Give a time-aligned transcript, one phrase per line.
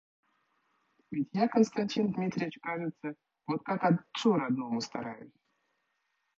[1.11, 3.13] Ведь я, Константин Дмитрич, кажется,
[3.45, 5.37] вот как отцу родному стараюсь.